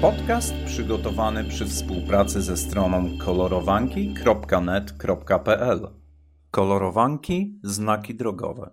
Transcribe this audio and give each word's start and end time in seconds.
Podcast 0.00 0.54
przygotowany 0.66 1.44
przy 1.44 1.66
współpracy 1.66 2.42
ze 2.42 2.56
stroną 2.56 3.18
kolorowanki.net.pl. 3.18 5.88
Kolorowanki 6.50 7.60
znaki 7.62 8.14
drogowe. 8.14 8.70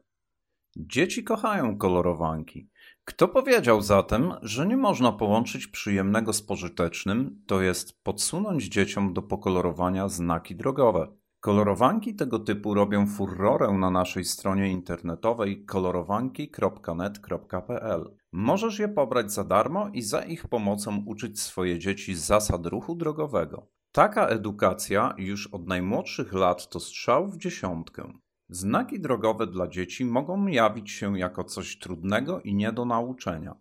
Dzieci 0.77 1.23
kochają 1.23 1.77
kolorowanki. 1.77 2.69
Kto 3.05 3.27
powiedział 3.27 3.81
zatem, 3.81 4.33
że 4.41 4.67
nie 4.67 4.77
można 4.77 5.11
połączyć 5.11 5.67
przyjemnego 5.67 6.33
z 6.33 6.41
pożytecznym, 6.41 7.43
to 7.47 7.61
jest 7.61 8.03
podsunąć 8.03 8.63
dzieciom 8.63 9.13
do 9.13 9.21
pokolorowania 9.21 10.09
znaki 10.09 10.55
drogowe? 10.55 11.07
Kolorowanki 11.45 12.15
tego 12.15 12.39
typu 12.39 12.73
robią 12.73 13.07
furorę 13.07 13.71
na 13.71 13.89
naszej 13.89 14.25
stronie 14.25 14.71
internetowej 14.71 15.65
kolorowanki.net.pl. 15.65 18.15
Możesz 18.31 18.79
je 18.79 18.87
pobrać 18.87 19.33
za 19.33 19.43
darmo 19.43 19.89
i 19.93 20.01
za 20.01 20.21
ich 20.21 20.47
pomocą 20.47 21.03
uczyć 21.05 21.41
swoje 21.41 21.79
dzieci 21.79 22.15
zasad 22.15 22.65
ruchu 22.65 22.95
drogowego. 22.95 23.67
Taka 23.91 24.27
edukacja 24.27 25.13
już 25.17 25.47
od 25.47 25.67
najmłodszych 25.67 26.33
lat 26.33 26.69
to 26.69 26.79
strzał 26.79 27.27
w 27.27 27.37
dziesiątkę. 27.37 28.13
Znaki 28.49 28.99
drogowe 28.99 29.47
dla 29.47 29.67
dzieci 29.67 30.05
mogą 30.05 30.47
jawić 30.47 30.91
się 30.91 31.19
jako 31.19 31.43
coś 31.43 31.79
trudnego 31.79 32.41
i 32.41 32.55
nie 32.55 32.71
do 32.71 32.85
nauczenia. 32.85 33.55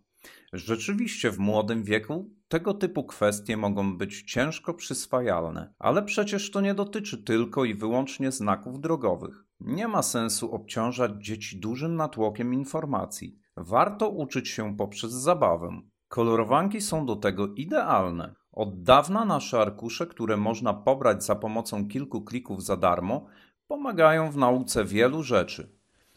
Rzeczywiście 0.53 1.31
w 1.31 1.39
młodym 1.39 1.83
wieku 1.83 2.29
tego 2.47 2.73
typu 2.73 3.03
kwestie 3.03 3.57
mogą 3.57 3.97
być 3.97 4.23
ciężko 4.23 4.73
przyswajalne, 4.73 5.73
ale 5.79 6.03
przecież 6.03 6.51
to 6.51 6.61
nie 6.61 6.73
dotyczy 6.73 7.23
tylko 7.23 7.65
i 7.65 7.75
wyłącznie 7.75 8.31
znaków 8.31 8.81
drogowych. 8.81 9.45
Nie 9.59 9.87
ma 9.87 10.01
sensu 10.03 10.51
obciążać 10.51 11.11
dzieci 11.17 11.59
dużym 11.59 11.95
natłokiem 11.95 12.53
informacji. 12.53 13.39
Warto 13.57 14.09
uczyć 14.09 14.49
się 14.49 14.77
poprzez 14.77 15.11
zabawę. 15.11 15.81
Kolorowanki 16.07 16.81
są 16.81 17.05
do 17.05 17.15
tego 17.15 17.47
idealne. 17.47 18.35
Od 18.51 18.83
dawna 18.83 19.25
nasze 19.25 19.59
arkusze, 19.59 20.07
które 20.07 20.37
można 20.37 20.73
pobrać 20.73 21.23
za 21.23 21.35
pomocą 21.35 21.87
kilku 21.87 22.21
klików 22.21 22.63
za 22.63 22.77
darmo, 22.77 23.27
pomagają 23.67 24.31
w 24.31 24.37
nauce 24.37 24.85
wielu 24.85 25.23
rzeczy. 25.23 25.74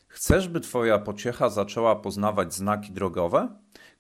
Chcesz, 0.09 0.49
by 0.49 0.61
Twoja 0.61 0.99
pociecha 0.99 1.49
zaczęła 1.49 1.97
poznawać 1.97 2.55
znaki 2.55 2.93
drogowe? 2.93 3.49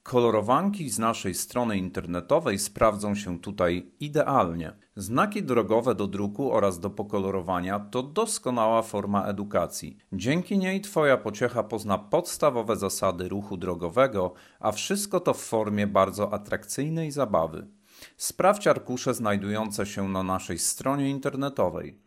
Kolorowanki 0.02 0.90
z 0.90 0.98
naszej 0.98 1.34
strony 1.34 1.78
internetowej 1.78 2.58
sprawdzą 2.58 3.14
się 3.14 3.40
tutaj 3.40 3.90
idealnie. 4.00 4.72
Znaki 4.96 5.42
drogowe 5.42 5.94
do 5.94 6.06
druku 6.06 6.52
oraz 6.52 6.80
do 6.80 6.90
pokolorowania 6.90 7.80
to 7.80 8.02
doskonała 8.02 8.82
forma 8.82 9.24
edukacji. 9.24 9.98
Dzięki 10.12 10.58
niej 10.58 10.80
Twoja 10.80 11.16
pociecha 11.16 11.62
pozna 11.62 11.98
podstawowe 11.98 12.76
zasady 12.76 13.28
ruchu 13.28 13.56
drogowego, 13.56 14.34
a 14.60 14.72
wszystko 14.72 15.20
to 15.20 15.34
w 15.34 15.40
formie 15.40 15.86
bardzo 15.86 16.32
atrakcyjnej 16.32 17.10
zabawy. 17.10 17.66
Sprawdź 18.16 18.66
arkusze 18.66 19.14
znajdujące 19.14 19.86
się 19.86 20.08
na 20.08 20.22
naszej 20.22 20.58
stronie 20.58 21.10
internetowej. 21.10 21.98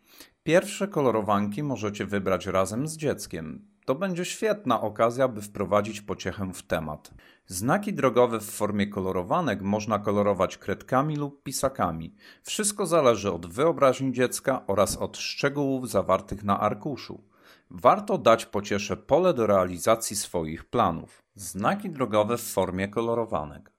Pierwsze 0.43 0.88
kolorowanki 0.88 1.63
możecie 1.63 2.05
wybrać 2.05 2.45
razem 2.45 2.88
z 2.88 2.97
dzieckiem. 2.97 3.70
To 3.92 3.95
będzie 3.95 4.25
świetna 4.25 4.81
okazja, 4.81 5.28
by 5.28 5.42
wprowadzić 5.42 6.02
pociechę 6.02 6.53
w 6.53 6.64
temat. 6.64 7.11
Znaki 7.45 7.94
drogowe 7.94 8.39
w 8.39 8.50
formie 8.50 8.88
kolorowanek 8.88 9.61
można 9.61 10.00
kolorować 10.00 10.58
kredkami 10.58 11.16
lub 11.16 11.44
pisakami. 11.44 12.16
Wszystko 12.44 12.86
zależy 12.86 13.31
od 13.31 13.53
wyobraźni 13.53 14.14
dziecka 14.14 14.64
oraz 14.67 14.98
od 14.98 15.17
szczegółów 15.17 15.89
zawartych 15.89 16.44
na 16.44 16.59
arkuszu. 16.59 17.23
Warto 17.70 18.17
dać 18.17 18.45
pociesze 18.45 18.98
pole 18.98 19.33
do 19.33 19.48
realizacji 19.48 20.16
swoich 20.16 20.66
planów. 20.66 21.23
Znaki 21.36 21.89
drogowe 21.89 22.38
w 22.38 22.52
formie 22.52 22.88
kolorowanek. 22.88 23.73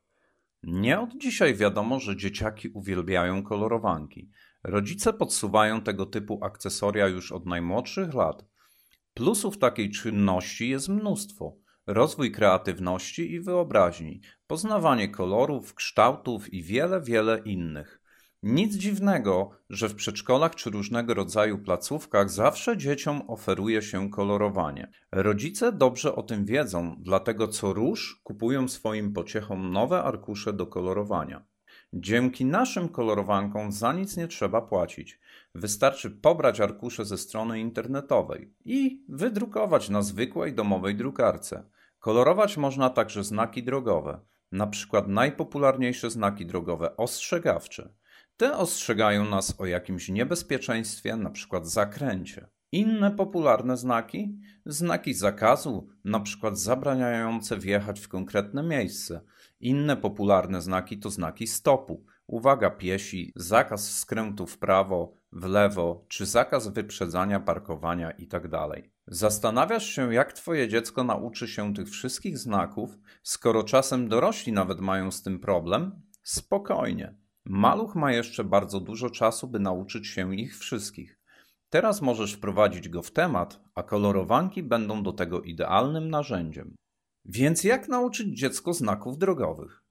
Nie 0.63 1.01
od 1.01 1.11
dzisiaj 1.17 1.55
wiadomo, 1.55 2.01
że 2.01 2.17
dzieciaki 2.17 2.69
uwielbiają 2.69 3.43
kolorowanki. 3.43 4.31
Rodzice 4.65 5.13
podsuwają 5.13 5.81
tego 5.81 6.07
typu 6.07 6.39
akcesoria 6.45 7.09
już 7.09 7.33
od 7.33 7.47
najmłodszych 7.47 8.15
lat. 8.15 8.52
Plusów 9.15 9.59
takiej 9.59 9.91
czynności 9.91 10.69
jest 10.69 10.89
mnóstwo. 10.89 11.57
Rozwój 11.87 12.33
kreatywności 12.33 13.33
i 13.33 13.41
wyobraźni, 13.41 14.21
poznawanie 14.47 15.09
kolorów, 15.09 15.75
kształtów 15.75 16.55
i 16.55 16.63
wiele, 16.63 17.01
wiele 17.01 17.39
innych. 17.39 18.03
Nic 18.43 18.77
dziwnego, 18.77 19.51
że 19.71 19.89
w 19.89 19.95
przedszkolach 19.95 20.55
czy 20.55 20.71
różnego 20.71 21.15
rodzaju 21.15 21.59
placówkach 21.59 22.31
zawsze 22.31 22.77
dzieciom 22.77 23.23
oferuje 23.29 23.83
się 23.83 24.11
kolorowanie. 24.11 24.91
Rodzice 25.13 25.73
dobrze 25.73 26.15
o 26.15 26.23
tym 26.23 26.45
wiedzą, 26.45 26.97
dlatego 26.99 27.49
co 27.49 27.73
róż 27.73 28.21
kupują 28.25 28.69
swoim 28.69 29.13
pociechom 29.13 29.73
nowe 29.73 30.03
arkusze 30.03 30.53
do 30.53 30.67
kolorowania. 30.67 31.45
Dzięki 31.95 32.45
naszym 32.45 32.89
kolorowankom 32.89 33.73
za 33.73 33.93
nic 33.93 34.17
nie 34.17 34.29
trzeba 34.29 34.63
płacić. 34.63 35.21
Wystarczy 35.55 36.11
pobrać 36.11 36.61
arkusze 36.61 37.05
ze 37.05 37.19
strony 37.19 37.61
internetowej 37.61 38.55
i 38.65 39.05
wydrukować 39.09 39.89
na 39.89 40.03
zwykłej 40.03 40.55
domowej 40.55 40.95
drukarce. 40.95 41.65
Kolorować 41.99 42.57
można 42.57 42.91
także 42.91 43.25
znaki 43.25 43.63
drogowe, 43.63 44.21
na 44.53 44.67
przykład 44.67 45.09
najpopularniejsze 45.09 46.11
znaki 46.11 46.47
drogowe 46.47 46.97
ostrzegawcze. 46.97 47.95
Te 48.37 48.57
ostrzegają 48.57 49.25
nas 49.25 49.61
o 49.61 49.67
jakimś 49.67 50.09
niebezpieczeństwie, 50.09 51.17
na 51.17 51.31
przykład 51.31 51.67
zakręcie. 51.67 52.49
Inne 52.73 53.11
popularne 53.11 53.77
znaki? 53.77 54.39
Znaki 54.67 55.15
zakazu, 55.15 55.89
na 56.05 56.21
przykład 56.21 56.59
zabraniające 56.59 57.59
wjechać 57.59 58.01
w 58.01 58.09
konkretne 58.09 58.63
miejsce. 58.63 59.21
Inne 59.61 59.97
popularne 59.97 60.63
znaki 60.63 60.99
to 60.99 61.11
znaki 61.11 61.47
stopu. 61.47 62.05
Uwaga 62.27 62.71
piesi, 62.71 63.33
zakaz 63.37 63.99
skrętu 63.99 64.47
w 64.47 64.59
prawo, 64.59 65.17
w 65.33 65.45
lewo, 65.45 66.05
czy 66.09 66.27
zakaz 66.27 66.69
wyprzedzania, 66.69 67.41
parkowania 67.41 68.11
itd. 68.11 68.69
Zastanawiasz 69.07 69.87
się, 69.87 70.15
jak 70.15 70.33
twoje 70.33 70.69
dziecko 70.69 71.05
nauczy 71.05 71.49
się 71.49 71.75
tych 71.75 71.89
wszystkich 71.89 72.39
znaków, 72.39 72.99
skoro 73.23 73.65
czasem 73.65 74.09
dorośli 74.09 74.53
nawet 74.53 74.81
mają 74.81 75.11
z 75.11 75.23
tym 75.23 75.39
problem? 75.41 76.03
Spokojnie. 76.23 77.15
Maluch 77.45 77.95
ma 77.95 78.13
jeszcze 78.13 78.45
bardzo 78.45 78.81
dużo 78.81 79.11
czasu, 79.11 79.49
by 79.49 79.61
nauczyć 79.61 80.07
się 80.07 80.35
ich 80.35 80.59
wszystkich. 80.59 81.22
Teraz 81.73 82.03
możesz 82.03 82.33
wprowadzić 82.33 82.89
go 82.89 83.03
w 83.03 83.11
temat, 83.11 83.61
a 83.75 83.83
kolorowanki 83.83 84.63
będą 84.63 85.03
do 85.03 85.13
tego 85.13 85.43
idealnym 85.43 86.11
narzędziem. 86.11 86.75
Więc 87.25 87.65
jak 87.65 87.89
nauczyć 87.89 88.39
dziecko 88.39 88.75
znaków 88.75 89.19
drogowych? 89.19 89.83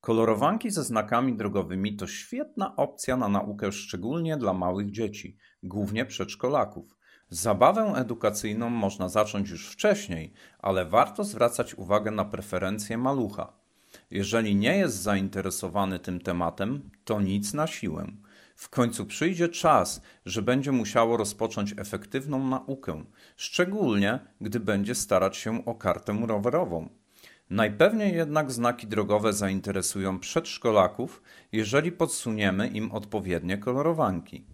Kolorowanki 0.00 0.70
ze 0.70 0.84
znakami 0.84 1.36
drogowymi 1.36 1.96
to 1.96 2.06
świetna 2.06 2.76
opcja 2.76 3.16
na 3.16 3.28
naukę 3.28 3.72
szczególnie 3.72 4.36
dla 4.36 4.52
małych 4.52 4.90
dzieci, 4.90 5.36
głównie 5.62 6.06
przedszkolaków. 6.06 6.96
Zabawę 7.28 7.82
edukacyjną 7.96 8.70
można 8.70 9.08
zacząć 9.08 9.50
już 9.50 9.68
wcześniej, 9.68 10.32
ale 10.58 10.84
warto 10.84 11.24
zwracać 11.24 11.74
uwagę 11.74 12.10
na 12.10 12.24
preferencje 12.24 12.98
malucha. 12.98 13.52
Jeżeli 14.10 14.56
nie 14.56 14.78
jest 14.78 15.02
zainteresowany 15.02 15.98
tym 15.98 16.20
tematem, 16.20 16.90
to 17.04 17.20
nic 17.20 17.54
na 17.54 17.66
siłę. 17.66 18.06
W 18.58 18.68
końcu 18.68 19.06
przyjdzie 19.06 19.48
czas, 19.48 20.02
że 20.26 20.42
będzie 20.42 20.72
musiało 20.72 21.16
rozpocząć 21.16 21.74
efektywną 21.76 22.48
naukę, 22.48 23.04
szczególnie 23.36 24.18
gdy 24.40 24.60
będzie 24.60 24.94
starać 24.94 25.36
się 25.36 25.64
o 25.64 25.74
kartę 25.74 26.18
rowerową. 26.26 26.88
Najpewniej 27.50 28.14
jednak 28.14 28.52
znaki 28.52 28.86
drogowe 28.86 29.32
zainteresują 29.32 30.18
przedszkolaków, 30.18 31.22
jeżeli 31.52 31.92
podsuniemy 31.92 32.68
im 32.68 32.92
odpowiednie 32.92 33.58
kolorowanki. 33.58 34.44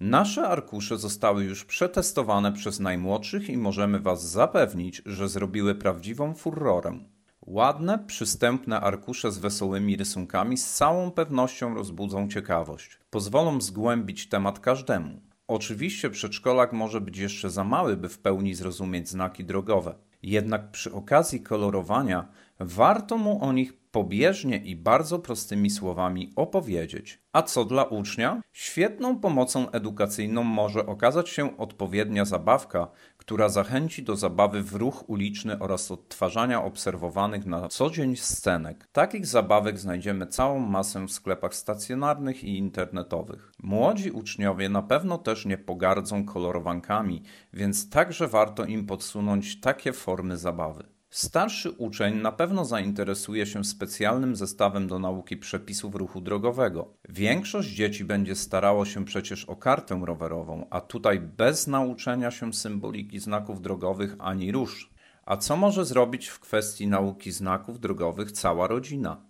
Nasze 0.00 0.48
arkusze 0.48 0.98
zostały 0.98 1.44
już 1.44 1.64
przetestowane 1.64 2.52
przez 2.52 2.80
najmłodszych 2.80 3.48
i 3.48 3.56
możemy 3.56 4.00
Was 4.00 4.30
zapewnić, 4.30 5.02
że 5.06 5.28
zrobiły 5.28 5.74
prawdziwą 5.74 6.34
furorę. 6.34 6.98
Ładne, 7.46 7.98
przystępne 7.98 8.80
arkusze 8.80 9.32
z 9.32 9.38
wesołymi 9.38 9.96
rysunkami 9.96 10.56
z 10.56 10.72
całą 10.72 11.10
pewnością 11.10 11.74
rozbudzą 11.74 12.28
ciekawość. 12.28 12.98
Pozwolą 13.10 13.60
zgłębić 13.60 14.28
temat 14.28 14.58
każdemu. 14.58 15.20
Oczywiście 15.48 16.10
przedszkolak 16.10 16.72
może 16.72 17.00
być 17.00 17.18
jeszcze 17.18 17.50
za 17.50 17.64
mały, 17.64 17.96
by 17.96 18.08
w 18.08 18.18
pełni 18.18 18.54
zrozumieć 18.54 19.08
znaki 19.08 19.44
drogowe. 19.44 19.94
Jednak 20.22 20.70
przy 20.70 20.92
okazji 20.92 21.40
kolorowania 21.40 22.28
warto 22.60 23.18
mu 23.18 23.44
o 23.44 23.52
nich 23.52 23.72
pobieżnie 23.94 24.56
i 24.56 24.76
bardzo 24.76 25.18
prostymi 25.18 25.70
słowami 25.70 26.32
opowiedzieć. 26.36 27.22
A 27.32 27.42
co 27.42 27.64
dla 27.64 27.84
ucznia? 27.84 28.42
Świetną 28.52 29.18
pomocą 29.18 29.70
edukacyjną 29.70 30.42
może 30.42 30.86
okazać 30.86 31.28
się 31.28 31.56
odpowiednia 31.56 32.24
zabawka, 32.24 32.90
która 33.16 33.48
zachęci 33.48 34.02
do 34.02 34.16
zabawy 34.16 34.62
w 34.62 34.74
ruch 34.74 35.08
uliczny 35.08 35.58
oraz 35.58 35.90
odtwarzania 35.90 36.64
obserwowanych 36.64 37.46
na 37.46 37.68
co 37.68 37.90
dzień 37.90 38.16
scenek. 38.16 38.88
Takich 38.92 39.26
zabawek 39.26 39.78
znajdziemy 39.78 40.26
całą 40.26 40.58
masę 40.58 41.06
w 41.06 41.12
sklepach 41.12 41.54
stacjonarnych 41.54 42.44
i 42.44 42.58
internetowych. 42.58 43.52
Młodzi 43.62 44.10
uczniowie 44.10 44.68
na 44.68 44.82
pewno 44.82 45.18
też 45.18 45.46
nie 45.46 45.58
pogardzą 45.58 46.24
kolorowankami, 46.24 47.22
więc 47.52 47.90
także 47.90 48.28
warto 48.28 48.64
im 48.64 48.86
podsunąć 48.86 49.60
takie 49.60 49.92
formy 49.92 50.36
zabawy. 50.36 50.93
Starszy 51.14 51.70
uczeń 51.70 52.16
na 52.16 52.32
pewno 52.32 52.64
zainteresuje 52.64 53.46
się 53.46 53.64
specjalnym 53.64 54.36
zestawem 54.36 54.88
do 54.88 54.98
nauki 54.98 55.36
przepisów 55.36 55.94
ruchu 55.94 56.20
drogowego. 56.20 56.94
Większość 57.08 57.68
dzieci 57.68 58.04
będzie 58.04 58.34
starało 58.34 58.84
się 58.84 59.04
przecież 59.04 59.44
o 59.44 59.56
kartę 59.56 60.00
rowerową, 60.04 60.66
a 60.70 60.80
tutaj 60.80 61.20
bez 61.20 61.66
nauczenia 61.66 62.30
się 62.30 62.52
symboliki 62.52 63.18
znaków 63.18 63.60
drogowych 63.60 64.16
ani 64.18 64.52
rusz. 64.52 64.90
A 65.26 65.36
co 65.36 65.56
może 65.56 65.84
zrobić 65.84 66.28
w 66.28 66.40
kwestii 66.40 66.86
nauki 66.86 67.32
znaków 67.32 67.80
drogowych 67.80 68.32
cała 68.32 68.66
rodzina? 68.66 69.22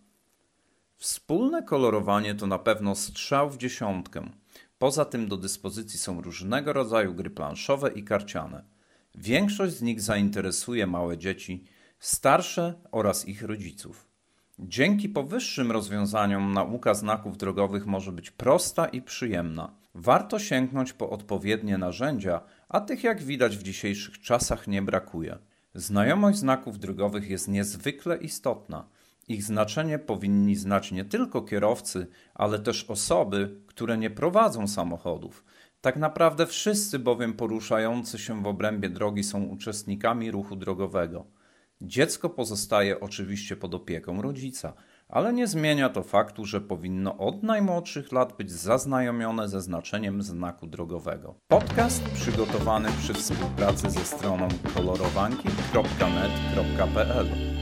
Wspólne 0.97 1.63
kolorowanie 1.63 2.35
to 2.35 2.47
na 2.47 2.59
pewno 2.59 2.95
strzał 2.95 3.51
w 3.51 3.59
dziesiątkę. 3.59 4.31
Poza 4.79 5.05
tym 5.05 5.29
do 5.29 5.37
dyspozycji 5.37 5.99
są 5.99 6.21
różnego 6.21 6.73
rodzaju 6.73 7.15
gry 7.15 7.31
planszowe 7.31 7.91
i 7.93 8.05
karciane. 8.05 8.65
Większość 9.15 9.75
z 9.75 9.83
nich 9.83 10.01
zainteresuje 10.01 10.87
małe 10.87 11.19
dzieci, 11.19 11.65
starsze 12.07 12.75
oraz 12.93 13.29
ich 13.29 13.43
rodziców. 13.43 14.09
Dzięki 14.59 15.09
powyższym 15.09 15.73
rozwiązaniom 15.73 16.53
nauka 16.53 16.95
znaków 16.95 17.37
drogowych 17.37 17.87
może 17.87 18.13
być 18.13 18.31
prosta 18.31 18.87
i 18.87 19.03
przyjemna. 19.03 19.75
Warto 19.95 20.39
sięgnąć 20.39 20.93
po 20.93 21.11
odpowiednie 21.11 21.79
narzędzia, 21.79 22.41
a 22.69 22.81
tych 22.81 23.05
jak 23.05 23.23
widać 23.23 23.57
w 23.57 23.63
dzisiejszych 23.63 24.21
czasach 24.21 24.67
nie 24.67 24.83
brakuje. 24.83 25.39
Znajomość 25.75 26.39
znaków 26.39 26.79
drogowych 26.79 27.31
jest 27.31 27.49
niezwykle 27.49 28.17
istotna. 28.17 28.89
Ich 29.29 29.43
znaczenie 29.43 29.99
powinni 29.99 30.57
znać 30.57 30.93
nie 30.93 31.05
tylko 31.05 31.43
kierowcy, 31.43 32.07
ale 32.35 32.59
też 32.59 32.85
osoby, 32.85 33.61
które 33.67 33.99
nie 33.99 34.11
prowadzą 34.11 34.69
samochodów. 34.69 35.45
Tak 35.81 35.97
naprawdę 35.97 36.47
wszyscy 36.47 36.99
bowiem 36.99 37.33
poruszający 37.33 38.19
się 38.19 38.43
w 38.43 38.47
obrębie 38.47 38.89
drogi 38.89 39.25
są 39.25 39.43
uczestnikami 39.43 40.31
ruchu 40.31 40.57
drogowego. 40.57 41.27
Dziecko 41.87 42.31
pozostaje 42.31 43.01
oczywiście 43.01 43.57
pod 43.57 43.75
opieką 43.75 44.23
rodzica, 44.23 44.73
ale 45.09 45.33
nie 45.33 45.47
zmienia 45.47 45.89
to 45.89 46.03
faktu, 46.03 46.45
że 46.45 46.61
powinno 46.61 47.19
od 47.19 47.43
najmłodszych 47.43 48.13
lat 48.13 48.37
być 48.37 48.53
zaznajomione 48.53 49.49
ze 49.49 49.61
znaczeniem 49.61 50.23
znaku 50.23 50.67
drogowego. 50.67 51.35
Podcast 51.49 52.05
przygotowany 52.05 52.89
przy 52.99 53.15
współpracy 53.15 53.91
ze 53.91 54.05
stroną 54.05 54.49
kolorowanki.net.pl 54.75 57.54